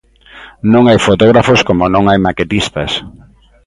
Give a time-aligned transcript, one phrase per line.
[0.73, 2.91] Non hai fotógrafos como non hai maquetistas.